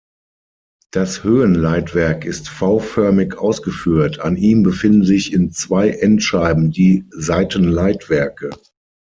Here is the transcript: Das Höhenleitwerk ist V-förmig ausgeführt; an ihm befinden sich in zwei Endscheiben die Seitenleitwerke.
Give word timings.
Das 0.89 1.23
Höhenleitwerk 1.23 2.25
ist 2.25 2.49
V-förmig 2.49 3.37
ausgeführt; 3.37 4.19
an 4.19 4.35
ihm 4.35 4.63
befinden 4.63 5.03
sich 5.05 5.31
in 5.31 5.51
zwei 5.51 5.89
Endscheiben 5.91 6.71
die 6.71 7.05
Seitenleitwerke. 7.11 8.49